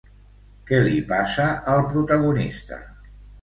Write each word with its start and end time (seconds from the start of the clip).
Què 0.71 0.79
li 0.87 1.01
passa 1.11 1.45
al 1.75 1.85
protagonista? 1.93 2.81